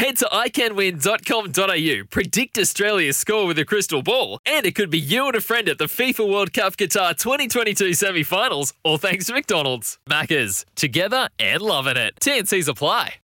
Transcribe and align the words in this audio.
Head 0.00 0.16
to 0.16 0.28
iCanWin.com.au, 0.32 2.06
predict 2.08 2.56
Australia's 2.56 3.18
score 3.18 3.46
with 3.46 3.58
a 3.58 3.66
crystal 3.66 4.00
ball, 4.00 4.38
and 4.46 4.64
it 4.64 4.74
could 4.74 4.88
be 4.88 4.98
you 4.98 5.26
and 5.26 5.36
a 5.36 5.42
friend 5.42 5.68
at 5.68 5.76
the 5.76 5.84
FIFA 5.84 6.26
World 6.26 6.54
Cup 6.54 6.78
Qatar 6.78 7.14
2022 7.18 7.92
semi 7.92 8.22
finals, 8.22 8.72
all 8.82 8.96
thanks 8.96 9.26
to 9.26 9.34
McDonald's. 9.34 9.98
Maccas, 10.08 10.64
together 10.74 11.28
and 11.38 11.60
loving 11.60 11.98
it. 11.98 12.14
TNC's 12.18 12.66
apply. 12.66 13.16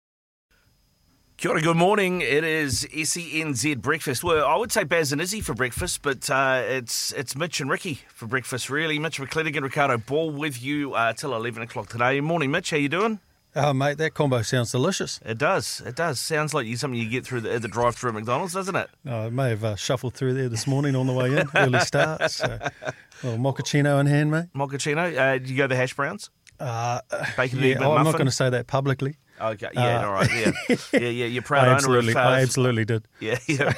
Kia 1.38 1.52
ora, 1.52 1.62
good 1.62 1.78
morning. 1.78 2.20
It 2.20 2.44
is 2.44 2.86
SENZ 2.94 3.78
breakfast. 3.82 4.26
Well, 4.26 4.46
I 4.46 4.58
would 4.58 4.74
say 4.74 4.84
Baz 4.84 5.14
and 5.14 5.22
Izzy 5.22 5.40
for 5.40 5.54
breakfast, 5.54 6.02
but 6.02 6.30
uh, 6.30 6.62
it's 6.62 7.14
it's 7.14 7.38
Mitch 7.38 7.62
and 7.62 7.70
Ricky 7.70 8.02
for 8.10 8.28
breakfast, 8.28 8.70
really. 8.70 9.00
Mitch 9.00 9.18
McClenaghan, 9.18 9.64
Ricardo 9.64 9.98
Ball 9.98 10.30
with 10.30 10.62
you 10.62 10.94
uh, 10.94 11.14
till 11.14 11.34
11 11.34 11.64
o'clock 11.64 11.88
today. 11.88 12.20
Morning, 12.20 12.52
Mitch. 12.52 12.72
How 12.72 12.78
you 12.78 12.90
doing? 12.90 13.22
Oh, 13.58 13.74
mate, 13.74 13.98
that 14.00 14.14
combo 14.14 14.42
sounds 14.42 14.72
delicious. 14.72 15.22
It 15.26 15.38
does. 15.38 15.82
It 15.86 15.96
does. 15.96 16.20
Sounds 16.20 16.54
like 16.54 16.66
you, 16.66 16.76
something 16.76 17.00
you 17.00 17.10
get 17.10 17.26
through 17.26 17.42
the, 17.42 17.58
the 17.58 17.70
drive-through 17.70 18.10
at 18.10 18.16
McDonald's, 18.16 18.54
doesn't 18.54 18.76
it? 18.76 18.90
Oh, 19.06 19.28
I 19.28 19.30
may 19.30 19.50
have 19.50 19.64
uh, 19.64 19.76
shuffled 19.78 20.14
through 20.14 20.34
there 20.34 20.50
this 20.50 20.68
morning 20.68 20.94
on 20.96 21.08
the 21.08 21.14
way 21.14 21.38
in, 21.38 21.48
early 21.56 21.80
start. 21.80 22.30
So, 22.32 22.46
a 22.46 22.94
little 23.24 23.40
mochaccino 23.40 24.00
in 24.02 24.08
hand, 24.08 24.32
mate. 24.32 24.46
Mochaccino. 24.54 25.18
Uh, 25.18 25.34
did 25.38 25.50
you 25.50 25.56
go 25.56 25.68
the 25.68 25.76
hash 25.76 25.94
browns? 25.94 26.30
Uh, 26.60 27.00
Bacon 27.38 27.60
yeah, 27.60 27.78
oh, 27.80 27.94
I'm 27.94 28.06
not 28.06 28.14
going 28.14 28.26
to 28.26 28.32
say 28.32 28.50
that 28.50 28.68
publicly. 28.68 29.18
Okay, 29.40 29.70
yeah, 29.74 30.00
Uh, 30.02 30.08
all 30.08 30.14
right, 30.14 30.30
yeah, 30.34 30.52
yeah, 30.94 31.00
yeah. 31.00 31.26
You're 31.26 31.44
proud 31.44 31.84
owner 31.84 31.98
of. 32.00 32.16
Uh, 32.16 32.20
I 32.20 32.42
absolutely 32.42 32.86
did. 32.86 33.06
Yeah, 33.20 33.38
yeah. 33.48 33.74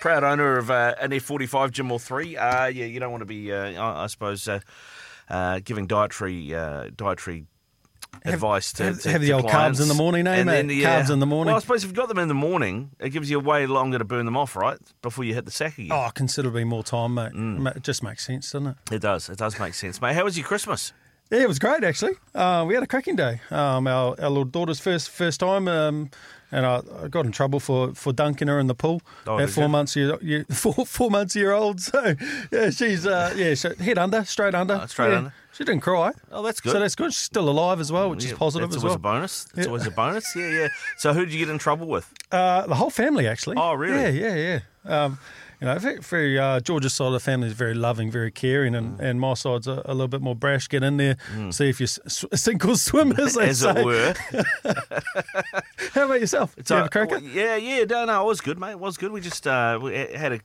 proud 0.00 0.24
owner 0.24 0.56
of 0.56 0.70
uh, 0.70 0.94
an 1.00 1.10
F45 1.10 1.70
Gym 1.72 1.92
or 1.92 1.98
three. 1.98 2.36
Uh, 2.36 2.66
yeah, 2.66 2.86
you 2.86 2.98
don't 2.98 3.10
want 3.10 3.20
to 3.20 3.26
be, 3.26 3.52
uh, 3.52 3.72
I, 3.72 4.04
I 4.04 4.06
suppose, 4.06 4.48
uh, 4.48 4.60
uh, 5.28 5.60
giving 5.62 5.86
dietary 5.86 6.54
uh, 6.54 6.88
dietary 6.96 7.44
advice 8.24 8.72
to 8.74 8.84
have- 8.84 9.00
to- 9.02 9.10
have 9.10 9.20
the 9.20 9.28
to 9.28 9.32
old 9.34 9.46
carbs 9.46 9.80
in 9.80 9.88
the 9.88 9.94
morning, 9.94 10.26
eh, 10.26 10.34
And 10.36 10.46
mate? 10.46 10.68
then, 10.68 10.68
Carbs 11.04 11.10
in 11.10 11.18
the 11.18 11.26
morning. 11.26 11.48
Well, 11.48 11.56
I 11.56 11.60
suppose 11.60 11.82
if 11.82 11.88
you've 11.88 11.96
got 11.96 12.08
them 12.08 12.18
in 12.18 12.28
the 12.28 12.34
morning, 12.34 12.90
it 13.00 13.10
gives 13.10 13.30
you 13.30 13.38
a 13.38 13.42
way 13.42 13.66
longer 13.66 13.98
to 13.98 14.04
burn 14.04 14.24
them 14.26 14.36
off, 14.36 14.54
right? 14.54 14.78
Before 15.02 15.24
you 15.24 15.34
hit 15.34 15.44
the 15.44 15.50
sack 15.50 15.78
again. 15.78 15.92
Oh, 15.92 16.10
considerably 16.14 16.64
more 16.64 16.82
time, 16.84 17.14
mate. 17.14 17.32
Mm. 17.32 17.76
It 17.76 17.82
just 17.82 18.02
makes 18.02 18.24
sense, 18.26 18.52
doesn't 18.52 18.68
it? 18.68 18.76
It 18.92 19.02
does. 19.02 19.28
It 19.28 19.38
does 19.38 19.58
make 19.58 19.74
sense, 19.74 20.00
mate. 20.00 20.14
How 20.14 20.24
was 20.24 20.38
your 20.38 20.46
Christmas? 20.46 20.92
Yeah, 21.30 21.40
it 21.40 21.48
was 21.48 21.58
great 21.58 21.82
actually. 21.82 22.12
Uh, 22.34 22.62
we 22.68 22.74
had 22.74 22.82
a 22.82 22.86
cracking 22.86 23.16
day. 23.16 23.40
Um, 23.50 23.86
our, 23.86 24.14
our 24.20 24.28
little 24.28 24.44
daughter's 24.44 24.80
first 24.80 25.08
first 25.08 25.40
time, 25.40 25.66
um, 25.66 26.10
and 26.50 26.66
I, 26.66 26.82
I 27.02 27.08
got 27.08 27.24
in 27.24 27.32
trouble 27.32 27.58
for, 27.58 27.94
for 27.94 28.12
dunking 28.12 28.48
her 28.48 28.58
in 28.60 28.66
the 28.66 28.74
pool 28.74 29.00
Oh, 29.26 29.38
at 29.38 29.48
four 29.48 29.64
you? 29.64 29.68
months 29.70 29.96
year, 29.96 30.18
year 30.20 30.44
four 30.52 30.84
four 30.84 31.10
months 31.10 31.34
year 31.34 31.52
old. 31.52 31.80
So 31.80 32.16
yeah, 32.52 32.68
she's 32.68 33.06
uh, 33.06 33.32
yeah 33.34 33.54
so 33.54 33.74
head 33.76 33.96
under, 33.96 34.24
straight 34.24 34.54
under, 34.54 34.80
Oh, 34.82 34.86
straight 34.86 35.12
Yeah. 35.12 35.16
under. 35.18 35.34
She 35.54 35.64
didn't 35.64 35.82
cry. 35.82 36.12
Oh, 36.30 36.42
that's 36.42 36.60
good. 36.60 36.72
So 36.72 36.80
that's 36.80 36.94
good. 36.94 37.12
She's 37.12 37.18
still 37.22 37.48
alive 37.50 37.78
as 37.78 37.92
well, 37.92 38.08
which 38.10 38.24
Yeah, 38.24 38.32
is 38.32 38.38
positive 38.38 38.70
as 38.70 38.76
always 38.78 38.94
a 38.94 38.98
bonus. 38.98 39.44
It's 39.54 39.58
Yeah. 39.58 39.66
always 39.66 39.86
a 39.86 39.90
bonus. 39.90 40.34
Yeah, 40.34 40.48
yeah. 40.48 40.68
So 40.96 41.12
who 41.12 41.24
did 41.26 41.34
you 41.34 41.38
get 41.44 41.50
in 41.52 41.58
trouble 41.58 41.86
with? 41.86 42.10
Uh, 42.30 42.66
the 42.66 42.74
whole 42.74 42.90
family 42.90 43.26
actually. 43.28 43.56
Oh, 43.58 43.74
really? 43.74 44.18
Yeah, 44.18 44.30
yeah, 44.34 44.60
yeah. 44.86 45.04
Um, 45.04 45.18
you 45.60 45.66
know, 45.68 45.78
very, 45.78 45.98
very 46.00 46.38
uh, 46.38 46.58
George's 46.60 46.92
side 46.94 47.06
of 47.08 47.12
the 47.12 47.20
family 47.20 47.46
is 47.48 47.52
very 47.52 47.74
loving, 47.74 48.10
very 48.10 48.32
caring, 48.32 48.74
and, 48.74 48.98
Mm. 48.98 49.00
and 49.04 49.20
my 49.20 49.34
side's 49.34 49.68
a, 49.68 49.80
a 49.84 49.92
little 49.94 50.08
bit 50.08 50.20
more 50.22 50.34
brash. 50.34 50.66
Get 50.68 50.82
in 50.82 50.96
there, 50.96 51.16
see 51.50 51.68
if 51.68 51.78
you 51.80 51.84
s- 51.84 52.00
s- 52.04 52.24
sink 52.34 52.64
or 52.64 52.74
swim, 52.88 53.12
as 53.12 53.34
they 53.34 53.50
As 53.50 53.60
say. 53.60 53.70
it 53.76 53.84
were. 53.84 54.14
How 55.94 56.06
about 56.06 56.20
yourself? 56.20 56.56
Did 56.56 56.68
you 56.70 56.76
have 56.76 56.86
a 56.86 56.88
cracker? 56.88 57.16
well, 57.16 57.22
yeah, 57.22 57.56
yeah. 57.56 57.84
No, 57.84 58.04
no, 58.06 58.22
it 58.22 58.26
was 58.26 58.40
good, 58.40 58.58
mate. 58.58 58.72
It 58.72 58.80
was 58.80 58.96
good. 58.96 59.12
We 59.12 59.20
just 59.20 59.46
uh, 59.46 59.78
we 59.80 59.94
had 59.94 60.32
a 60.32 60.40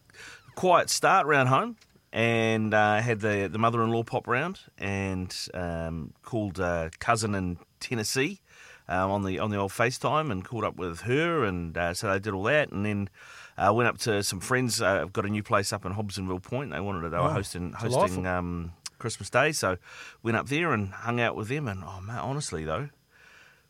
quiet 0.56 0.90
start 0.90 1.26
round 1.28 1.50
home 1.50 1.78
and 2.18 2.74
uh, 2.74 3.00
had 3.00 3.20
the, 3.20 3.48
the 3.52 3.60
mother-in-law 3.60 4.02
pop 4.04 4.28
round 4.28 4.60
and 4.80 5.36
um, 5.54 6.14
called 6.24 6.60
uh, 6.60 6.90
cousin 6.98 7.36
in 7.36 7.60
Tennessee 7.80 8.42
um, 8.88 9.12
on 9.12 9.24
the 9.24 9.38
on 9.38 9.52
the 9.52 9.58
old 9.58 9.72
FaceTime 9.72 10.32
and 10.32 10.44
called 10.44 10.64
up 10.64 10.78
with 10.78 11.02
her 11.02 11.44
and 11.46 11.78
uh, 11.78 11.94
so 11.94 12.10
they 12.12 12.18
did 12.18 12.34
all 12.34 12.42
that 12.44 12.72
and 12.72 12.84
then 12.84 13.08
uh, 13.56 13.72
went 13.72 13.88
up 13.88 14.00
to 14.00 14.24
some 14.24 14.40
friends. 14.40 14.82
Uh, 14.82 15.02
I've 15.04 15.14
got 15.14 15.26
a 15.26 15.30
new 15.30 15.44
place 15.44 15.72
up 15.72 15.86
in 15.86 15.94
Hobsonville 15.94 16.42
Point. 16.42 16.72
They 16.72 16.80
wanted 16.80 17.02
to. 17.02 17.10
They 17.10 17.18
were 17.18 17.24
Oh, 17.26 17.30
hosting 17.30 17.74
hosting 17.74 18.26
um, 18.26 18.72
Christmas 18.98 19.30
Day, 19.30 19.52
so 19.52 19.78
went 20.24 20.38
up 20.38 20.48
there 20.48 20.74
and 20.74 20.90
hung 20.90 21.20
out 21.22 21.36
with 21.36 21.50
them. 21.50 21.68
And 21.68 21.84
oh 21.84 22.02
man, 22.02 22.18
honestly 22.18 22.66
though, 22.66 22.84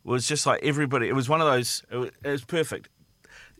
it 0.05 0.09
was 0.09 0.25
just 0.25 0.45
like 0.45 0.63
everybody. 0.63 1.09
It 1.09 1.15
was 1.15 1.27
one 1.27 1.41
of 1.41 1.47
those. 1.47 1.83
It 1.91 1.97
was, 1.97 2.09
it 2.23 2.29
was 2.31 2.45
perfect. 2.45 2.87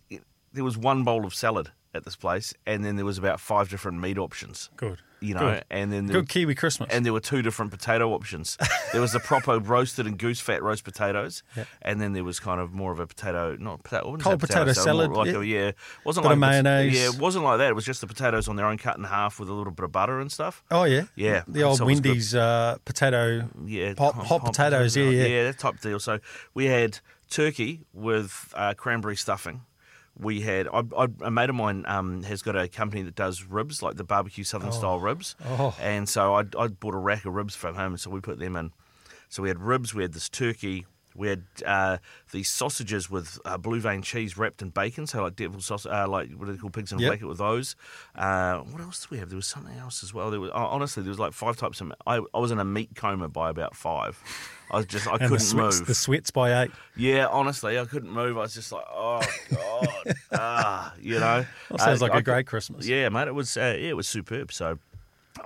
It- 0.09 0.23
there 0.53 0.63
was 0.63 0.77
one 0.77 1.03
bowl 1.03 1.25
of 1.25 1.35
salad 1.35 1.71
at 1.97 2.05
this 2.05 2.15
place, 2.15 2.53
and 2.65 2.85
then 2.85 2.95
there 2.95 3.05
was 3.05 3.17
about 3.17 3.39
five 3.39 3.69
different 3.69 3.99
meat 3.99 4.17
options. 4.17 4.69
Good. 4.77 4.99
You 5.19 5.33
know, 5.33 5.39
Good. 5.39 5.65
and 5.71 5.91
then 5.91 6.05
there, 6.05 6.21
Good 6.21 6.29
Kiwi 6.29 6.53
Christmas. 6.53 6.89
and 6.93 7.03
there 7.03 7.11
were 7.11 7.19
two 7.19 7.41
different 7.41 7.71
potato 7.71 8.13
options. 8.13 8.55
there 8.91 9.01
was 9.01 9.13
the 9.13 9.19
proper 9.19 9.57
roasted 9.57 10.05
and 10.05 10.15
goose 10.15 10.39
fat 10.39 10.61
roast 10.61 10.83
potatoes, 10.83 11.41
and 11.81 11.99
then 11.99 12.13
there 12.13 12.23
was 12.23 12.39
kind 12.39 12.61
of 12.61 12.71
more 12.71 12.91
of 12.91 12.99
a 12.99 13.07
potato, 13.07 13.55
not 13.59 13.81
potato, 13.81 14.03
I 14.03 14.11
wouldn't 14.11 14.23
Cold 14.23 14.39
potato 14.39 14.73
salad, 14.73 15.09
salad, 15.09 15.11
like 15.13 15.27
yeah. 15.33 15.39
a, 15.39 15.43
yeah, 15.43 15.71
wasn't 16.05 16.23
Bit 16.23 16.29
like 16.29 16.35
of 16.35 16.39
mayonnaise. 16.39 16.93
Yeah, 16.93 17.07
it 17.07 17.19
wasn't 17.19 17.45
like 17.45 17.57
that. 17.57 17.69
It 17.69 17.73
was 17.73 17.83
just 17.83 18.01
the 18.01 18.05
potatoes 18.07 18.47
on 18.47 18.57
their 18.57 18.67
own, 18.67 18.77
cut 18.77 18.95
in 18.97 19.05
half 19.05 19.39
with 19.39 19.49
a 19.49 19.53
little 19.53 19.73
bit 19.73 19.85
of 19.85 19.91
butter 19.91 20.19
and 20.19 20.31
stuff. 20.31 20.63
oh 20.69 20.83
yeah, 20.83 21.05
Yeah, 21.15 21.41
The 21.47 21.63
old 21.63 21.77
so 21.77 21.85
it 21.85 21.87
was 21.87 21.99
good. 21.99 22.09
Wendy's 22.09 22.35
uh, 22.35 22.77
potato. 22.85 23.49
Yeah, 23.65 23.95
hot, 23.97 24.13
hot, 24.13 24.45
potatoes. 24.45 24.95
Yeah, 24.95 25.05
yeah. 25.05 25.25
yeah, 25.25 25.43
that 25.45 25.57
type 25.57 25.81
deal. 25.81 25.99
So 25.99 26.19
we 26.53 26.65
had 26.65 26.99
turkey 27.31 27.81
with 27.91 28.53
uh, 28.55 28.75
cranberry 28.75 29.15
stuffing. 29.15 29.61
We 30.19 30.41
had 30.41 30.67
I, 30.67 30.81
I, 30.97 31.07
a 31.21 31.31
mate 31.31 31.49
of 31.49 31.55
mine 31.55 31.85
um, 31.87 32.23
has 32.23 32.41
got 32.41 32.55
a 32.55 32.67
company 32.67 33.03
that 33.03 33.15
does 33.15 33.43
ribs, 33.43 33.81
like 33.83 33.95
the 33.95 34.03
barbecue 34.03 34.43
southern 34.43 34.71
style 34.71 34.99
ribs, 34.99 35.35
Oh. 35.45 35.75
and 35.79 36.09
so 36.09 36.33
I 36.35 36.43
I 36.57 36.67
bought 36.67 36.93
a 36.95 36.97
rack 36.97 37.25
of 37.25 37.33
ribs 37.33 37.55
from 37.55 37.75
home, 37.75 37.97
so 37.97 38.09
we 38.09 38.19
put 38.19 38.39
them 38.39 38.55
in. 38.55 38.71
So 39.29 39.43
we 39.43 39.49
had 39.49 39.59
ribs, 39.59 39.93
we 39.93 40.01
had 40.03 40.13
this 40.13 40.29
turkey, 40.29 40.85
we 41.17 41.27
had 41.27 41.43
uh, 41.65 41.97
these 42.31 42.47
sausages 42.49 43.09
with 43.09 43.39
uh, 43.43 43.57
blue 43.57 43.79
vein 43.81 44.01
cheese 44.03 44.37
wrapped 44.37 44.61
in 44.61 44.69
bacon, 44.69 45.07
so 45.07 45.23
like 45.23 45.35
devil 45.35 45.59
sausage, 45.59 45.91
uh, 45.91 46.07
like 46.07 46.31
what 46.33 46.45
do 46.45 46.51
they 46.53 46.57
call 46.57 46.69
pigs 46.69 46.91
in 46.91 46.99
a 46.99 47.01
Yep. 47.01 47.09
blanket 47.09 47.25
with 47.27 47.39
those. 47.39 47.75
Uh, 48.15 48.59
what 48.59 48.81
else 48.81 49.01
did 49.01 49.11
we 49.11 49.17
have? 49.17 49.29
There 49.29 49.35
was 49.35 49.47
something 49.47 49.75
else 49.77 50.03
as 50.03 50.13
well. 50.13 50.29
There 50.31 50.39
was 50.39 50.51
honestly 50.51 51.01
there 51.03 51.09
was 51.09 51.19
like 51.19 51.33
five 51.33 51.57
types 51.57 51.81
of. 51.81 51.91
I, 52.05 52.21
I 52.33 52.39
was 52.39 52.51
in 52.51 52.59
a 52.59 52.65
meat 52.65 52.91
coma 52.95 53.27
by 53.27 53.49
about 53.49 53.75
five. 53.75 54.21
I 54.71 54.77
was 54.77 54.85
just 54.85 55.07
I 55.07 55.11
And 55.19 55.19
couldn't 55.21 55.33
the 55.33 55.39
sweats, 55.39 55.79
move. 55.79 55.87
the 55.87 55.95
sweats 55.95 56.29
by 56.31 56.63
eight. 56.63 56.71
Yeah, 56.95 57.27
honestly, 57.27 57.79
I 57.79 57.85
couldn't 57.85 58.11
move. 58.11 58.37
I 58.37 58.41
was 58.41 58.53
just 58.53 58.71
like, 58.71 58.85
oh 58.89 59.21
god, 59.49 60.15
ah, 60.33 60.93
you 60.99 61.19
know. 61.19 61.45
That 61.71 61.79
sounds 61.79 62.01
Uh, 62.01 62.05
like 62.05 62.13
I 62.13 62.19
a 62.19 62.21
great 62.21 62.45
Christmas. 62.47 62.85
Yeah, 62.87 63.09
mate, 63.09 63.27
it 63.27 63.33
was. 63.35 63.57
Uh, 63.57 63.75
yeah, 63.79 63.89
it 63.89 63.95
was 63.97 64.07
superb. 64.07 64.51
So. 64.51 64.77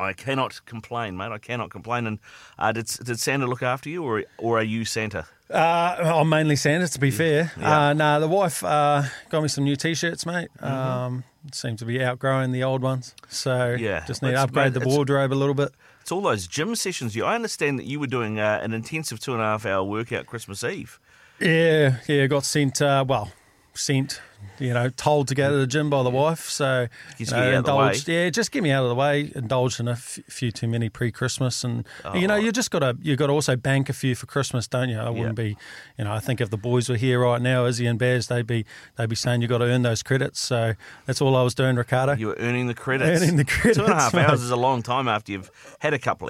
I 0.01 0.13
cannot 0.13 0.65
complain, 0.65 1.15
mate. 1.18 1.31
I 1.31 1.38
cannot 1.38 1.69
complain. 1.69 2.07
And 2.07 2.19
uh, 2.59 2.71
did 2.71 2.88
did 3.03 3.19
Santa 3.19 3.48
look 3.48 3.63
after 3.63 3.89
you, 3.89 4.03
or 4.03 4.24
or 4.38 4.59
are 4.59 4.63
you 4.63 4.86
Santa? 4.86 5.25
Uh, 5.50 6.13
I'm 6.15 6.30
mainly 6.30 6.56
Santa, 6.56 6.88
to 6.88 7.00
be 7.00 7.12
fair. 7.12 7.51
Yeah. 7.59 7.89
Uh, 7.89 7.94
nah, 7.94 8.19
the 8.19 8.27
wife 8.27 8.63
uh, 8.63 9.03
got 9.30 9.42
me 9.42 9.50
some 9.50 9.65
new 9.65 9.75
T-shirts, 9.75 10.25
mate. 10.25 10.48
Mm-hmm. 10.59 10.65
Um, 10.65 11.24
seem 11.51 11.75
to 11.77 11.86
be 11.86 12.01
outgrowing 12.01 12.53
the 12.53 12.63
old 12.63 12.81
ones, 12.81 13.15
so 13.27 13.75
Yeah. 13.77 14.06
just 14.06 14.21
need 14.21 14.31
to 14.31 14.42
upgrade 14.42 14.74
mate, 14.74 14.80
the 14.81 14.88
wardrobe 14.88 15.33
a 15.33 15.36
little 15.36 15.53
bit. 15.56 15.74
It's 16.00 16.12
all 16.12 16.21
those 16.21 16.48
gym 16.48 16.75
sessions. 16.75 17.15
You, 17.18 17.25
I 17.25 17.36
understand 17.36 17.80
that 17.80 17.86
you 17.86 18.00
were 18.00 18.07
doing 18.07 18.39
uh, 18.39 18.59
an 18.63 18.74
intensive 18.74 19.19
two 19.19 19.33
and 19.33 19.42
a 19.42 19.45
half 19.45 19.65
hour 19.65 19.83
workout 19.83 20.25
Christmas 20.25 20.63
Eve. 20.63 21.00
Yeah, 21.39 21.98
yeah. 22.07 22.27
Got 22.27 22.45
sent. 22.45 22.81
Uh, 22.81 23.03
well, 23.07 23.31
sent, 23.74 24.21
you 24.60 24.74
know, 24.74 24.90
told 24.90 25.28
to 25.30 25.36
go 25.36 25.50
to 25.52 25.58
the 25.58 25.68
gym 25.68 25.90
by 25.90 26.04
the 26.04 26.10
wife. 26.10 26.50
So, 26.50 26.88
you 27.18 27.26
know, 27.28 27.38
you 27.38 27.44
out 27.50 27.56
of 27.60 27.66
the 27.66 27.76
way. 27.76 27.84
indulged, 27.88 28.08
yeah, 28.08 28.30
just 28.30 28.52
get 28.52 28.64
me 28.64 28.72
out 28.72 28.84
of 28.84 28.90
the 28.90 28.96
way. 28.96 29.32
Indulged 29.36 29.80
in 29.80 29.88
a 29.88 29.92
f- 29.94 30.20
few 30.30 30.52
too 30.52 30.68
many 30.68 30.90
pre-Christmas, 30.90 31.64
and 31.64 31.86
oh, 32.06 32.16
you 32.16 32.28
know, 32.28 32.36
you 32.36 32.52
just 32.52 32.72
got 32.72 32.80
to 32.80 32.98
you 33.02 33.16
got 33.16 33.28
to 33.28 33.34
also 33.34 33.56
bank 33.56 33.90
a 33.90 33.94
few 33.94 34.16
for 34.16 34.26
Christmas, 34.26 34.68
don't 34.68 34.90
you? 34.90 34.98
I 35.00 35.10
wouldn't 35.10 35.36
be, 35.36 35.58
you 35.98 36.04
know, 36.06 36.14
I 36.14 36.20
think 36.20 36.42
if 36.42 36.50
the 36.50 36.58
boys 36.58 36.90
were 36.90 36.96
here 36.98 37.20
right 37.20 37.42
now, 37.42 37.66
Izzy 37.66 37.86
and 37.88 37.98
Baz, 37.98 38.28
they'd 38.28 38.48
be 38.48 38.66
they'd 38.98 39.10
be 39.10 39.16
saying 39.16 39.42
you 39.42 39.48
got 39.48 39.60
to 39.60 39.66
earn 39.66 39.82
those 39.82 40.04
credits. 40.04 40.40
So 40.40 40.74
that's 41.06 41.22
all 41.22 41.36
I 41.36 41.44
was 41.44 41.56
doing, 41.56 41.76
Ricardo. 41.76 42.16
You 42.16 42.28
were 42.28 42.38
earning 42.40 42.68
the 42.68 42.74
credits. 42.74 43.22
Earning 43.22 43.38
the 43.38 43.44
Two 43.44 43.70
and 43.70 43.76
credits, 43.76 43.88
half 43.88 44.14
mate. 44.16 44.26
hours 44.30 44.42
is 44.42 44.52
a 44.52 44.56
long 44.56 44.82
time 44.84 45.08
after 45.08 45.32
you've 45.32 45.50
had 45.80 45.94
a 45.94 46.00
couple. 46.00 46.30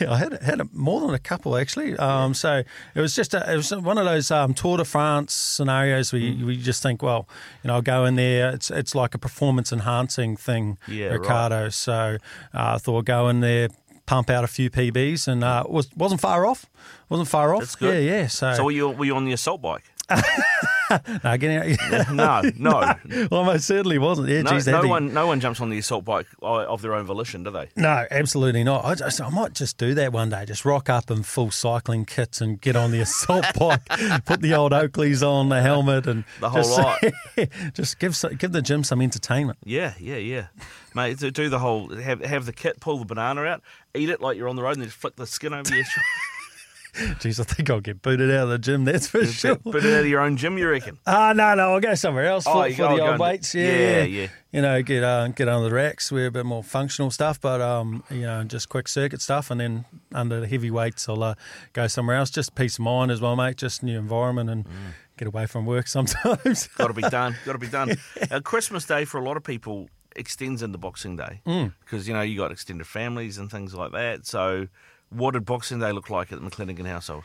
Yeah, 0.00 0.10
I 0.12 0.16
had 0.18 0.42
had 0.42 0.60
a, 0.60 0.68
more 0.72 1.00
than 1.00 1.12
a 1.14 1.18
couple 1.18 1.56
actually. 1.56 1.96
Um, 1.96 2.34
so 2.34 2.62
it 2.94 3.00
was 3.00 3.14
just 3.14 3.34
a, 3.34 3.52
it 3.52 3.56
was 3.56 3.70
one 3.74 3.98
of 3.98 4.04
those 4.04 4.30
um, 4.30 4.54
Tour 4.54 4.78
de 4.78 4.84
France 4.84 5.32
scenarios 5.32 6.12
where 6.12 6.22
Mm. 6.22 6.38
you, 6.38 6.48
you 6.50 6.62
just 6.62 6.82
think, 6.82 7.02
well, 7.02 7.28
you 7.62 7.68
know, 7.68 7.74
I'll 7.74 7.82
go 7.82 8.04
in 8.04 8.16
there. 8.16 8.50
It's 8.50 8.70
it's 8.70 8.94
like 8.94 9.14
a 9.14 9.18
performance 9.18 9.72
enhancing 9.72 10.36
thing, 10.36 10.78
Yeah, 10.88 11.08
Ricardo. 11.08 11.68
So 11.70 12.16
uh, 12.54 12.74
I 12.74 12.78
thought 12.78 13.04
go 13.04 13.28
in 13.28 13.40
there. 13.40 13.68
Pump 14.06 14.30
out 14.30 14.42
a 14.42 14.46
few 14.46 14.70
PBs 14.70 15.28
and 15.28 15.44
uh, 15.44 15.64
was 15.68 15.94
wasn't 15.94 16.22
far 16.22 16.46
off. 16.46 16.64
Wasn't 17.10 17.28
far 17.28 17.54
off. 17.54 17.60
That's 17.60 17.76
good. 17.76 18.02
Yeah, 18.02 18.20
yeah. 18.20 18.26
So, 18.28 18.54
So 18.54 18.64
were 18.64 18.70
you 18.70 18.88
were 18.88 19.04
you 19.04 19.14
on 19.14 19.26
the 19.26 19.32
assault 19.34 19.60
bike? 19.60 19.84
no, 21.24 21.36
getting 21.36 21.56
out, 21.56 22.10
No, 22.12 22.42
no. 22.56 23.28
well, 23.30 23.44
most 23.44 23.66
certainly 23.66 23.98
wasn't. 23.98 24.28
Yeah, 24.28 24.42
No, 24.42 24.50
geez, 24.50 24.66
no 24.66 24.86
one, 24.86 25.12
no 25.12 25.26
one 25.26 25.40
jumps 25.40 25.60
on 25.60 25.70
the 25.70 25.78
assault 25.78 26.04
bike 26.04 26.26
uh, 26.42 26.64
of 26.66 26.82
their 26.82 26.94
own 26.94 27.04
volition, 27.04 27.42
do 27.44 27.50
they? 27.50 27.68
No, 27.76 28.06
absolutely 28.10 28.64
not. 28.64 28.84
I, 28.84 28.94
just, 28.94 29.20
I 29.20 29.28
might 29.28 29.52
just 29.52 29.76
do 29.78 29.94
that 29.94 30.12
one 30.12 30.30
day. 30.30 30.44
Just 30.44 30.64
rock 30.64 30.88
up 30.88 31.10
in 31.10 31.22
full 31.22 31.50
cycling 31.50 32.04
kits 32.04 32.40
and 32.40 32.60
get 32.60 32.76
on 32.76 32.90
the 32.90 33.00
assault 33.00 33.46
bike, 33.58 33.84
put 34.24 34.40
the 34.40 34.54
old 34.54 34.72
Oakleys 34.72 35.26
on, 35.26 35.48
the 35.48 35.60
helmet, 35.60 36.06
and 36.06 36.24
The 36.40 36.50
whole 36.50 36.62
just, 36.62 36.78
lot. 36.78 37.74
just 37.74 37.98
give 37.98 38.16
give 38.38 38.52
the 38.52 38.62
gym 38.62 38.84
some 38.84 39.00
entertainment. 39.02 39.58
Yeah, 39.64 39.94
yeah, 39.98 40.16
yeah, 40.16 40.46
mate. 40.94 41.18
Do, 41.18 41.48
the 41.48 41.58
whole 41.58 41.94
have 41.94 42.20
have 42.24 42.46
the 42.46 42.52
kit, 42.52 42.80
pull 42.80 42.98
the 42.98 43.04
banana 43.04 43.42
out, 43.44 43.62
eat 43.94 44.08
it 44.08 44.20
like 44.20 44.36
you're 44.36 44.48
on 44.48 44.56
the 44.56 44.62
road, 44.62 44.72
and 44.72 44.82
then 44.82 44.88
just 44.88 44.98
flick 45.00 45.16
the 45.16 45.26
skin 45.26 45.52
over 45.52 45.74
your 45.74 45.84
shoulder. 45.84 46.06
Jeez, 47.20 47.38
I 47.40 47.44
think 47.44 47.70
I'll 47.70 47.80
get 47.80 48.02
booted 48.02 48.30
out 48.30 48.44
of 48.44 48.48
the 48.50 48.58
gym. 48.58 48.84
That's 48.84 49.06
for 49.08 49.24
sure. 49.26 49.56
Put 49.56 49.84
it 49.84 49.92
out 49.94 50.00
of 50.00 50.06
your 50.06 50.20
own 50.20 50.36
gym, 50.36 50.58
you 50.58 50.68
reckon? 50.68 50.98
Ah, 51.06 51.32
no, 51.34 51.54
no, 51.54 51.74
I'll 51.74 51.80
go 51.80 51.94
somewhere 51.94 52.26
else 52.26 52.44
Oh, 52.46 52.62
for, 52.62 52.68
the 52.96 53.00
old 53.00 53.18
weights. 53.20 53.54
Yeah, 53.54 53.62
yeah, 53.64 53.78
yeah, 53.78 54.02
yeah. 54.04 54.26
You 54.52 54.62
know, 54.62 54.82
get 54.82 55.04
uh, 55.04 55.28
get 55.28 55.48
under 55.48 55.68
the 55.68 55.74
racks, 55.74 56.10
wear 56.10 56.26
a 56.26 56.30
bit 56.30 56.46
more 56.46 56.62
functional 56.64 57.10
stuff, 57.10 57.40
but 57.40 57.60
um, 57.60 58.02
you 58.10 58.22
know, 58.22 58.42
just 58.44 58.68
quick 58.68 58.88
circuit 58.88 59.20
stuff, 59.20 59.50
and 59.50 59.60
then 59.60 59.84
under 60.12 60.40
the 60.40 60.46
heavy 60.48 60.70
weights, 60.70 61.08
I'll 61.08 61.22
uh, 61.22 61.34
go 61.74 61.86
somewhere 61.86 62.16
else. 62.16 62.30
Just 62.30 62.54
peace 62.54 62.76
of 62.78 62.84
mind 62.84 63.10
as 63.10 63.20
well, 63.20 63.36
mate. 63.36 63.56
Just 63.58 63.82
new 63.82 63.98
environment 63.98 64.48
and 64.50 64.66
get 65.18 65.28
away 65.28 65.46
from 65.46 65.66
work 65.66 65.86
sometimes. 65.98 66.66
Got 66.78 66.86
to 66.88 66.94
be 66.94 67.02
done. 67.02 67.36
Got 67.44 67.52
to 67.52 67.58
be 67.58 67.68
done. 67.68 67.96
Uh, 68.30 68.40
Christmas 68.40 68.84
Day 68.86 69.04
for 69.04 69.18
a 69.18 69.24
lot 69.24 69.36
of 69.36 69.44
people 69.44 69.88
extends 70.16 70.62
into 70.62 70.78
Boxing 70.78 71.16
Day 71.16 71.42
Mm. 71.46 71.74
because 71.84 72.08
you 72.08 72.14
know 72.14 72.22
you 72.22 72.36
got 72.38 72.50
extended 72.50 72.86
families 72.86 73.36
and 73.38 73.50
things 73.50 73.74
like 73.74 73.92
that. 73.92 74.26
So, 74.26 74.68
what 75.10 75.32
did 75.32 75.44
Boxing 75.44 75.78
Day 75.80 75.92
look 75.92 76.10
like 76.10 76.32
at 76.32 76.40
the 76.40 76.48
McClenaghan 76.50 76.86
household? 76.86 77.24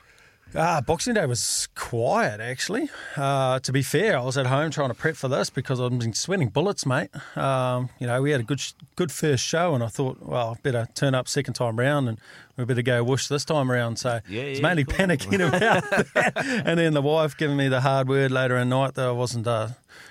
Ah, 0.55 0.81
Boxing 0.85 1.15
Day 1.15 1.25
was 1.25 1.67
quiet, 1.73 2.39
actually. 2.39 2.87
Uh, 3.15 3.57
to 3.61 3.71
be 3.71 3.81
fair, 3.81 4.19
I 4.19 4.21
was 4.21 4.37
at 4.37 4.45
home 4.45 4.69
trying 4.69 4.89
to 4.89 4.93
prep 4.93 5.15
for 5.15 5.27
this 5.27 5.49
because 5.49 5.81
I've 5.81 5.97
been 5.97 6.13
sweating 6.13 6.49
bullets, 6.49 6.85
mate. 6.85 7.09
Um, 7.35 7.89
you 7.99 8.05
know, 8.05 8.21
we 8.21 8.29
had 8.31 8.41
a 8.41 8.43
good 8.43 8.61
good 8.95 9.11
first 9.11 9.43
show, 9.43 9.73
and 9.73 9.83
I 9.83 9.87
thought, 9.87 10.21
well, 10.21 10.51
I 10.51 10.61
better 10.61 10.87
turn 10.93 11.15
up 11.15 11.27
second 11.27 11.55
time 11.55 11.79
round, 11.79 12.07
and 12.07 12.19
we 12.55 12.65
better 12.65 12.83
go 12.83 13.03
whoosh 13.03 13.27
this 13.29 13.45
time 13.45 13.71
round. 13.71 13.97
So 13.97 14.19
Yeah, 14.29 14.41
it's 14.43 14.59
yeah, 14.59 14.67
mainly 14.67 14.83
cool. 14.83 14.95
panicking 14.95 15.47
about 15.47 15.89
that. 16.13 16.63
And 16.65 16.77
then 16.77 16.93
the 16.93 17.01
wife 17.01 17.35
giving 17.35 17.57
me 17.57 17.67
the 17.67 17.81
hard 17.81 18.07
word 18.07 18.29
later 18.29 18.55
in 18.57 18.69
the 18.69 18.75
night 18.77 18.93
that 18.93 19.07
I 19.07 19.11
wasn't 19.11 19.47
uh, 19.47 19.69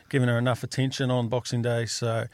giving 0.08 0.28
her 0.28 0.38
enough 0.38 0.64
attention 0.64 1.08
on 1.10 1.28
Boxing 1.28 1.62
Day. 1.62 1.86
So. 1.86 2.26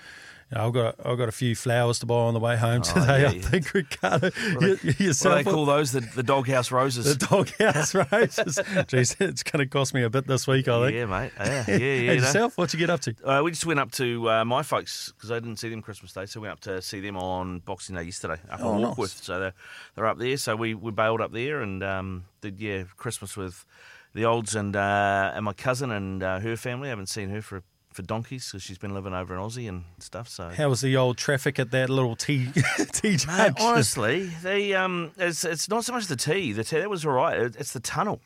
You 0.50 0.56
know, 0.56 0.66
I've 0.66 0.72
got 0.72 0.94
I've 1.04 1.18
got 1.18 1.28
a 1.28 1.32
few 1.32 1.54
flowers 1.54 1.98
to 1.98 2.06
buy 2.06 2.14
on 2.14 2.32
the 2.32 2.40
way 2.40 2.56
home 2.56 2.80
today. 2.80 3.00
Oh, 3.00 3.16
yeah, 3.16 3.28
I 3.28 3.32
yeah. 3.32 3.42
think 3.42 3.74
Ricardo, 3.74 4.30
you, 4.60 4.68
What 4.70 4.80
do 4.82 5.12
they 5.12 5.44
call 5.44 5.66
those? 5.66 5.92
The, 5.92 6.00
the 6.00 6.22
doghouse 6.22 6.70
roses. 6.72 7.04
The 7.18 7.26
doghouse 7.26 7.94
roses. 8.12 8.56
Jeez, 8.88 9.16
it's 9.20 9.42
going 9.42 9.58
to 9.58 9.66
cost 9.66 9.92
me 9.92 10.02
a 10.02 10.08
bit 10.10 10.26
this 10.26 10.46
week, 10.46 10.66
I 10.68 10.86
think. 10.86 10.94
yeah, 10.96 11.04
mate. 11.04 11.32
Yeah, 11.38 11.64
yeah, 11.68 11.76
yeah. 11.76 11.84
and 11.84 12.06
know. 12.06 12.12
yourself, 12.26 12.56
what 12.56 12.72
you 12.72 12.78
get 12.78 12.88
up 12.88 13.00
to? 13.00 13.14
Uh, 13.22 13.42
we 13.42 13.50
just 13.50 13.66
went 13.66 13.78
up 13.78 13.92
to 13.92 14.30
uh, 14.30 14.44
my 14.46 14.62
folks 14.62 15.12
because 15.12 15.30
I 15.30 15.34
didn't 15.38 15.56
see 15.58 15.68
them 15.68 15.82
Christmas 15.82 16.14
Day, 16.14 16.24
so 16.24 16.40
we 16.40 16.48
went 16.48 16.52
up 16.52 16.60
to 16.60 16.80
see 16.80 17.00
them 17.00 17.18
on 17.18 17.58
Boxing 17.58 17.96
Day 17.96 18.04
yesterday 18.04 18.40
up 18.50 18.60
Oh, 18.62 18.76
in 18.76 18.82
nice. 18.82 19.12
So 19.22 19.38
they're, 19.38 19.54
they're 19.96 20.06
up 20.06 20.18
there. 20.18 20.36
So 20.38 20.56
we, 20.56 20.72
we 20.72 20.92
bailed 20.92 21.20
up 21.20 21.32
there 21.32 21.60
and 21.60 21.82
um, 21.84 22.24
did 22.40 22.58
yeah 22.58 22.84
Christmas 22.96 23.36
with 23.36 23.66
the 24.14 24.24
olds 24.24 24.54
and 24.54 24.74
uh, 24.74 25.32
and 25.34 25.44
my 25.44 25.52
cousin 25.52 25.90
and 25.90 26.22
uh, 26.22 26.40
her 26.40 26.56
family. 26.56 26.88
I 26.88 26.90
haven't 26.90 27.10
seen 27.10 27.28
her 27.28 27.42
for 27.42 27.62
for 27.92 28.02
donkeys 28.02 28.46
because 28.50 28.62
she's 28.62 28.78
been 28.78 28.94
living 28.94 29.12
over 29.14 29.34
in 29.34 29.40
Aussie 29.40 29.68
and 29.68 29.84
stuff. 29.98 30.28
So 30.28 30.50
How 30.50 30.68
was 30.68 30.80
the 30.80 30.96
old 30.96 31.16
traffic 31.16 31.58
at 31.58 31.70
that 31.72 31.90
little 31.90 32.14
T 32.16 32.48
T 32.92 33.16
Mate, 33.26 33.52
honestly, 33.60 34.26
they 34.42 34.74
um, 34.74 35.12
it's 35.16 35.44
it's 35.44 35.68
not 35.68 35.84
so 35.84 35.92
much 35.92 36.06
the 36.06 36.16
tea. 36.16 36.52
The 36.52 36.64
tea 36.64 36.78
that 36.80 36.90
was 36.90 37.04
all 37.06 37.12
right. 37.12 37.38
It, 37.38 37.56
it's 37.56 37.72
the 37.72 37.80
tunnel. 37.80 38.20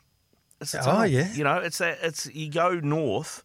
It's 0.61 0.73
the 0.73 0.81
Oh, 0.85 1.03
yeah. 1.03 1.31
You 1.33 1.43
know, 1.43 1.57
it's 1.57 1.79
that 1.79 1.97
it's 2.01 2.25
you 2.33 2.49
go 2.51 2.75
north, 2.79 3.43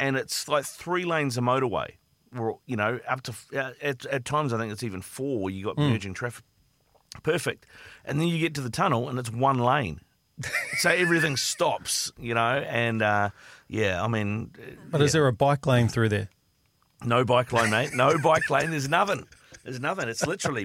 and 0.00 0.16
it's 0.16 0.48
like 0.48 0.64
three 0.64 1.04
lanes 1.04 1.36
of 1.36 1.44
motorway. 1.44 1.92
Or 2.36 2.58
you 2.66 2.76
know, 2.76 3.00
up 3.08 3.22
to 3.22 3.34
uh, 3.56 3.72
at, 3.80 4.04
at 4.06 4.24
times 4.24 4.52
I 4.52 4.58
think 4.58 4.72
it's 4.72 4.82
even 4.82 5.00
four. 5.02 5.48
You 5.50 5.64
got 5.64 5.76
Hmm. 5.76 5.88
merging 5.90 6.14
traffic. 6.14 6.44
Perfect, 7.22 7.64
and 8.04 8.20
then 8.20 8.28
you 8.28 8.38
get 8.38 8.54
to 8.56 8.60
the 8.60 8.68
tunnel 8.70 9.08
and 9.08 9.18
it's 9.18 9.30
one 9.30 9.58
lane. 9.58 10.00
so 10.78 10.90
everything 10.90 11.36
stops, 11.36 12.12
you 12.18 12.34
know, 12.34 12.40
and 12.58 13.02
uh, 13.02 13.30
yeah, 13.68 14.02
I 14.02 14.08
mean, 14.08 14.50
But 14.90 15.02
is 15.02 15.12
there 15.12 15.26
a 15.26 15.32
bike 15.32 15.66
lane 15.66 15.88
through 15.88 16.08
there? 16.10 16.28
no 17.04 17.24
bike 17.24 17.52
lane, 17.52 17.70
mate. 17.70 17.94
No 17.94 18.18
bike 18.22 18.50
lane. 18.50 18.70
There's 18.70 18.88
nothing. 18.88 19.26
There's 19.64 19.80
nothing. 19.80 20.08
It's 20.08 20.26
literally. 20.26 20.64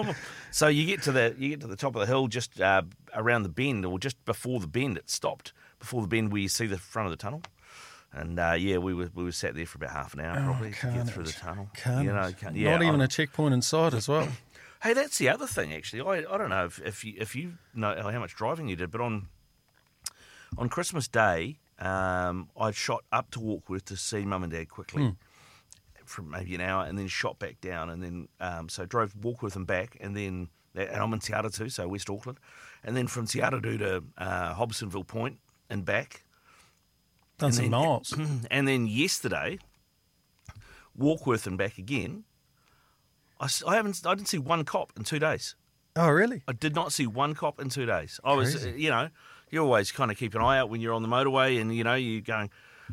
so 0.50 0.68
you 0.68 0.86
get 0.86 1.02
to 1.02 1.12
the 1.12 1.34
you 1.38 1.48
get 1.50 1.60
to 1.60 1.66
the 1.66 1.76
top 1.76 1.94
of 1.96 2.00
the 2.00 2.06
hill, 2.06 2.28
just 2.28 2.60
uh, 2.60 2.82
around 3.14 3.42
the 3.44 3.48
bend, 3.48 3.84
or 3.86 3.98
just 3.98 4.22
before 4.24 4.60
the 4.60 4.66
bend. 4.66 4.96
It 4.98 5.08
stopped 5.10 5.52
before 5.78 6.02
the 6.02 6.08
bend 6.08 6.32
where 6.32 6.42
you 6.42 6.48
see 6.48 6.66
the 6.66 6.78
front 6.78 7.06
of 7.06 7.10
the 7.10 7.16
tunnel. 7.16 7.42
And 8.12 8.38
uh, 8.38 8.56
yeah, 8.58 8.76
we 8.76 8.92
were 8.92 9.10
we 9.14 9.24
were 9.24 9.32
sat 9.32 9.54
there 9.54 9.64
for 9.66 9.78
about 9.78 9.90
half 9.90 10.12
an 10.14 10.20
hour 10.20 10.36
probably 10.44 10.72
to 10.72 10.86
get 10.88 11.08
through 11.08 11.24
the 11.24 11.32
tunnel. 11.32 11.68
Oh, 11.70 11.80
Carnage. 11.82 12.04
You 12.04 12.12
know, 12.12 12.32
can't- 12.38 12.56
yeah, 12.56 12.72
Not 12.72 12.82
even 12.82 13.00
a 13.00 13.08
checkpoint 13.08 13.54
in 13.54 13.62
sight 13.62 13.94
as 13.94 14.06
well. 14.08 14.28
Hey, 14.82 14.94
that's 14.94 15.18
the 15.18 15.28
other 15.28 15.46
thing. 15.46 15.72
Actually, 15.72 16.02
I, 16.02 16.32
I 16.34 16.38
don't 16.38 16.50
know 16.50 16.64
if, 16.64 16.80
if 16.84 17.04
you 17.04 17.14
if 17.18 17.36
you 17.36 17.54
know 17.74 17.94
how 18.10 18.18
much 18.18 18.34
driving 18.34 18.68
you 18.68 18.76
did, 18.76 18.90
but 18.90 19.00
on 19.00 19.28
on 20.58 20.68
Christmas 20.68 21.06
Day, 21.08 21.58
um, 21.78 22.48
I 22.58 22.70
shot 22.72 23.04
up 23.12 23.30
to 23.32 23.38
Warkworth 23.38 23.84
to 23.86 23.96
see 23.96 24.24
Mum 24.24 24.42
and 24.42 24.52
Dad 24.52 24.68
quickly 24.68 25.14
for 26.04 26.22
maybe 26.22 26.54
an 26.56 26.60
hour, 26.60 26.84
and 26.84 26.98
then 26.98 27.06
shot 27.06 27.38
back 27.38 27.60
down, 27.60 27.88
and 27.90 28.02
then 28.02 28.28
um, 28.40 28.68
so 28.68 28.84
drove 28.84 29.14
Warkworth 29.14 29.56
and 29.56 29.66
back, 29.66 29.96
and 30.00 30.16
then 30.16 30.48
and 30.74 30.90
I'm 30.96 31.12
in 31.12 31.20
Te 31.20 31.32
Atatū, 31.32 31.70
so 31.70 31.86
West 31.86 32.10
Auckland, 32.10 32.38
and 32.82 32.96
then 32.96 33.06
from 33.06 33.26
Te 33.26 33.38
Atatū 33.40 33.78
to 33.78 34.02
uh, 34.18 34.54
Hobsonville 34.54 35.06
Point 35.06 35.38
and 35.70 35.84
back, 35.84 36.24
Done 37.38 37.48
And 37.48 37.54
some 37.54 37.64
then- 37.64 37.70
miles. 37.70 38.14
and 38.50 38.66
then 38.66 38.86
yesterday, 38.88 39.58
Warkworth 40.98 41.46
and 41.46 41.56
back 41.56 41.78
again. 41.78 42.24
I, 43.42 43.48
I 43.66 43.74
haven't 43.76 44.00
I 44.06 44.14
didn't 44.14 44.28
see 44.28 44.38
one 44.38 44.64
cop 44.64 44.92
in 44.96 45.04
two 45.04 45.18
days. 45.18 45.54
Oh, 45.96 46.08
really? 46.08 46.42
I 46.48 46.52
did 46.52 46.74
not 46.74 46.92
see 46.92 47.06
one 47.06 47.34
cop 47.34 47.60
in 47.60 47.68
two 47.68 47.84
days. 47.84 48.18
I 48.24 48.32
was, 48.32 48.54
Crazy. 48.56 48.80
you 48.80 48.88
know, 48.88 49.08
you 49.50 49.60
always 49.62 49.92
kind 49.92 50.10
of 50.10 50.16
keep 50.16 50.34
an 50.34 50.40
eye 50.40 50.56
out 50.58 50.70
when 50.70 50.80
you're 50.80 50.94
on 50.94 51.02
the 51.02 51.08
motorway, 51.08 51.60
and 51.60 51.74
you 51.76 51.84
know 51.84 51.94
you're 51.94 52.22
going, 52.22 52.48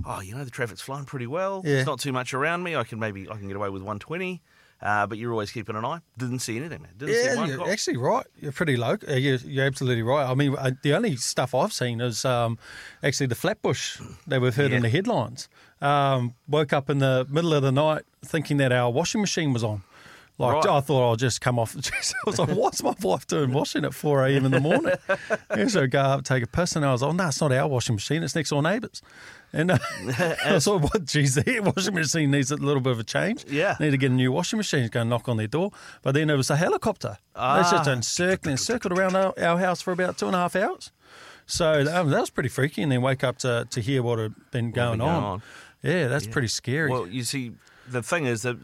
oh, 0.06 0.20
you 0.20 0.36
know, 0.36 0.44
the 0.44 0.51
traffic's 0.51 0.82
flowing 0.82 1.06
pretty 1.06 1.27
well. 1.27 1.62
Yeah. 1.63 1.75
There's 1.75 1.86
not 1.86 2.00
too 2.01 2.12
much 2.12 2.34
around 2.34 2.63
me. 2.63 2.75
I 2.75 2.84
can 2.84 3.00
maybe 3.00 3.29
I 3.29 3.38
can 3.38 3.48
get 3.48 3.56
away 3.56 3.70
with 3.70 3.84
120. 3.84 4.41
Uh, 4.82 5.06
but 5.06 5.18
you're 5.18 5.34
always 5.34 5.51
keeping 5.51 5.75
an 5.75 5.84
eye. 5.84 6.00
Didn't 6.18 6.39
see 6.39 6.56
anything, 6.56 6.82
man. 6.82 6.91
Didn't 6.96 7.13
see 7.15 7.25
Yeah, 7.25 7.36
one 7.36 7.50
you're 7.50 7.58
cop. 7.58 7.68
actually 7.68 7.98
right. 7.98 8.25
You're 8.39 8.53
pretty 8.53 8.77
low. 8.77 8.96
uh, 9.10 9.13
You're, 9.13 9.36
you're 9.36 9.65
absolutely 9.65 10.03
right. 10.03 10.25
I 10.25 10.34
mean, 10.36 10.56
uh, 10.58 10.72
the 10.84 10.94
only 10.94 11.18
stuff 11.18 11.53
I've 11.53 11.74
seen 11.74 12.00
is 12.00 12.24
um, 12.24 12.58
actually 13.03 13.27
the 13.27 13.36
Flatbush 13.36 14.00
that 14.27 14.39
we've 14.39 14.56
heard 14.56 14.72
in 14.72 14.82
the 14.82 14.88
headlines. 14.89 15.50
Um, 15.82 16.34
woke 16.48 16.72
up 16.72 16.89
in 16.89 17.00
the 17.00 17.27
middle 17.29 17.53
of 17.53 17.62
the 17.62 17.74
night 17.74 18.03
thinking 18.24 18.56
that 18.58 18.72
our 18.72 18.89
washing 18.89 19.20
machine 19.20 19.51
was 19.51 19.65
on. 19.65 19.84
Like 20.39 20.63
Right. 20.63 20.77
I 20.77 20.79
thought 20.79 21.10
I'll 21.10 21.15
just 21.17 21.41
come 21.41 21.60
off. 21.60 21.75
I 21.77 22.15
was 22.25 22.39
like, 22.39 22.50
"What's 22.50 22.81
my 22.81 22.96
wife 23.01 23.27
doing 23.27 23.51
washing 23.51 23.84
at 23.84 23.93
four 23.93 24.25
a.m. 24.25 24.46
in 24.46 24.51
the 24.51 24.62
morning?" 24.62 24.96
yeah, 25.55 25.67
so 25.67 25.84
I 25.84 25.88
go 25.88 26.00
up, 26.00 26.24
take 26.24 26.43
a 26.43 26.48
piss, 26.48 26.77
and 26.77 26.86
I 26.86 26.93
was 26.93 27.01
like, 27.01 27.10
"Oh 27.10 27.13
no, 27.13 27.27
it's 27.27 27.41
not 27.41 27.51
our 27.51 27.67
washing 27.67 27.96
machine. 27.96 28.24
It's 28.24 28.36
next 28.36 28.51
door 28.51 28.63
neighbours." 28.63 29.01
And 29.51 29.72
uh, 29.72 29.77
I 30.46 30.53
was 30.53 30.65
like, 30.65 30.81
"What? 30.81 31.03
Geez, 31.03 31.36
their 31.36 31.62
washing 31.62 31.93
machine 31.93 32.31
needs 32.31 32.51
a 32.51 32.55
little 32.55 32.81
bit 32.81 32.91
of 32.93 33.00
a 33.00 33.03
change. 33.03 33.46
Yeah. 33.50 33.75
need 33.81 33.91
to 33.91 33.98
get 33.98 34.12
a 34.12 34.13
new 34.13 34.31
washing 34.31 34.58
machine. 34.58 34.88
Go 34.88 35.01
and 35.01 35.10
knock 35.10 35.27
on 35.27 35.36
their 35.36 35.48
door." 35.48 35.72
But 36.03 36.13
then 36.13 36.29
it 36.29 36.38
was 36.38 36.50
a 36.50 36.55
helicopter. 36.55 37.17
Ah. 37.36 37.58
They 37.58 37.77
just 37.77 37.89
encircled, 37.89 38.50
encircled 38.51 38.98
around 38.98 39.17
our, 39.17 39.34
our 39.38 39.60
house 39.60 39.81
for 39.81 39.91
about 39.91 40.17
two 40.17 40.27
and 40.27 40.36
a 40.36 40.39
half 40.39 40.55
hours. 40.55 40.93
So 41.48 41.81
um, 41.91 42.12
that 42.12 42.19
was 42.22 42.29
pretty 42.29 42.50
freaky. 42.50 42.81
And 42.81 42.91
then 42.93 43.01
wake 43.01 43.25
up 43.25 43.39
to, 43.39 43.67
to 43.72 43.81
hear 43.81 44.03
what 44.03 44.19
had 44.19 44.36
been 44.51 44.72
going, 44.72 45.00
going 45.00 45.01
on. 45.01 45.24
on. 45.24 45.41
Yeah, 45.84 46.08
that's 46.08 46.27
pretty 46.27 46.48
scary. 46.48 46.89
Well, 46.89 47.08
you 47.08 47.24
see, 47.24 47.53
the 47.89 48.03
thing 48.03 48.25
is 48.25 48.43
that 48.43 48.58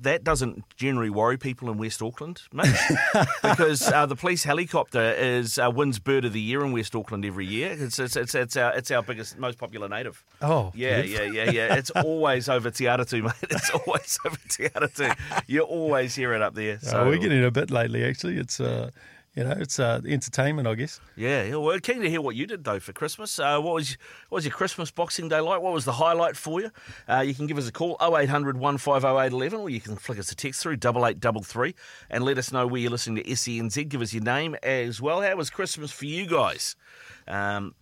that 0.00 0.24
doesn't 0.24 0.64
generally 0.76 1.10
worry 1.10 1.38
people 1.38 1.70
in 1.70 1.78
West 1.78 2.02
Auckland, 2.02 2.42
mate, 2.52 2.74
because 3.42 3.90
uh, 3.90 4.06
the 4.06 4.16
police 4.16 4.44
helicopter 4.44 5.12
is 5.12 5.58
uh, 5.58 5.70
wins 5.72 5.98
Bird 5.98 6.24
of 6.24 6.32
the 6.32 6.40
Year 6.40 6.64
in 6.64 6.72
West 6.72 6.94
Auckland 6.94 7.24
every 7.24 7.46
year. 7.46 7.76
It's 7.78 7.98
it's 7.98 8.16
it's, 8.16 8.34
it's 8.34 8.56
our 8.56 8.74
it's 8.74 8.90
our 8.90 9.02
biggest, 9.02 9.38
most 9.38 9.58
popular 9.58 9.88
native. 9.88 10.22
Oh, 10.42 10.72
yeah, 10.74 11.02
yeah, 11.02 11.22
yeah, 11.22 11.50
yeah. 11.50 11.74
It's 11.76 11.90
always 11.90 12.48
over 12.56 12.70
Te 12.70 12.84
Atatū, 12.84 13.22
mate. 13.22 13.50
It's 13.50 13.70
always 13.70 14.18
over 14.26 14.38
Te 14.48 14.68
Atatū. 14.68 15.16
You 15.46 15.62
always 15.62 16.14
hear 16.14 16.32
it 16.34 16.42
up 16.42 16.54
there. 16.54 16.78
So 16.80 17.00
oh, 17.00 17.06
we're 17.08 17.18
getting 17.18 17.44
a 17.44 17.50
bit 17.50 17.70
lately. 17.70 18.04
Actually, 18.04 18.36
it's. 18.38 18.60
Uh, 18.60 18.90
you 19.36 19.44
know, 19.44 19.50
it's 19.50 19.78
uh, 19.78 20.00
entertainment, 20.06 20.66
I 20.66 20.74
guess. 20.74 20.98
Yeah. 21.14 21.54
Well, 21.56 21.78
keen 21.78 22.00
to 22.00 22.08
hear 22.08 22.22
what 22.22 22.34
you 22.36 22.46
did 22.46 22.64
though 22.64 22.80
for 22.80 22.94
Christmas. 22.94 23.38
Uh, 23.38 23.60
what 23.60 23.74
was 23.74 23.98
what 24.30 24.38
was 24.38 24.44
your 24.46 24.54
Christmas 24.54 24.90
Boxing 24.90 25.28
Day 25.28 25.40
like? 25.40 25.60
What 25.60 25.74
was 25.74 25.84
the 25.84 25.92
highlight 25.92 26.38
for 26.38 26.62
you? 26.62 26.70
Uh, 27.06 27.20
you 27.20 27.34
can 27.34 27.46
give 27.46 27.58
us 27.58 27.68
a 27.68 27.72
call 27.72 27.98
0800 28.00 28.56
150 28.56 29.54
or 29.54 29.68
you 29.68 29.80
can 29.80 29.96
flick 29.96 30.18
us 30.18 30.32
a 30.32 30.34
text 30.34 30.62
through 30.62 30.76
double 30.76 31.06
eight 31.06 31.20
double 31.20 31.42
three 31.42 31.74
and 32.08 32.24
let 32.24 32.38
us 32.38 32.50
know 32.50 32.66
where 32.66 32.80
you're 32.80 32.90
listening 32.90 33.22
to 33.22 33.30
SENZ. 33.30 33.86
Give 33.90 34.00
us 34.00 34.14
your 34.14 34.24
name 34.24 34.56
as 34.62 35.02
well. 35.02 35.20
How 35.20 35.36
was 35.36 35.50
Christmas 35.50 35.92
for 35.92 36.06
you 36.06 36.26
guys? 36.26 36.74
Um, 37.28 37.74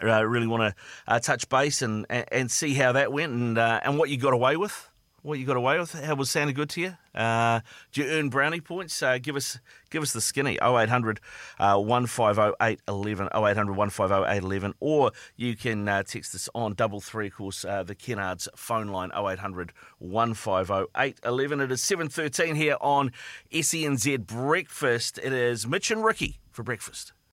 I 0.00 0.20
really 0.20 0.46
want 0.46 0.74
to 0.74 0.82
uh, 1.06 1.20
touch 1.20 1.50
base 1.50 1.82
and, 1.82 2.06
and, 2.08 2.24
and 2.32 2.50
see 2.50 2.72
how 2.72 2.92
that 2.92 3.12
went 3.12 3.32
and 3.32 3.58
uh, 3.58 3.80
and 3.82 3.98
what 3.98 4.08
you 4.08 4.16
got 4.16 4.32
away 4.32 4.56
with 4.56 4.87
what 5.28 5.38
you 5.38 5.44
got 5.44 5.58
away 5.58 5.78
with? 5.78 5.92
How 5.92 6.14
was 6.14 6.30
Santa 6.30 6.54
good 6.54 6.70
to 6.70 6.80
you? 6.80 6.96
Uh, 7.14 7.60
do 7.92 8.02
you 8.02 8.08
earn 8.08 8.30
brownie 8.30 8.62
points? 8.62 9.02
Uh, 9.02 9.18
give 9.18 9.36
us 9.36 9.60
give 9.90 10.02
us 10.02 10.12
the 10.12 10.22
skinny 10.22 10.58
0800 10.62 11.20
uh, 11.58 11.76
150 11.76 12.54
811 12.60 13.28
0800 13.34 13.76
150 13.76 14.14
811 14.14 14.74
or 14.80 15.12
you 15.36 15.54
can 15.54 15.86
uh, 15.86 16.02
text 16.02 16.34
us 16.34 16.48
on 16.54 16.72
double 16.72 17.00
three 17.00 17.26
of 17.26 17.34
course 17.34 17.64
uh, 17.64 17.82
the 17.82 17.94
Kennards 17.94 18.48
phone 18.56 18.88
line 18.88 19.10
0800 19.14 19.72
150 19.98 20.90
811 20.96 21.60
it 21.60 21.72
is 21.72 21.82
7.13 21.82 22.56
here 22.56 22.76
on 22.80 23.12
SENZ 23.52 24.26
Breakfast 24.26 25.18
it 25.22 25.32
is 25.32 25.66
Mitch 25.66 25.90
and 25.90 26.02
Ricky 26.02 26.38
for 26.50 26.62
breakfast 26.62 27.12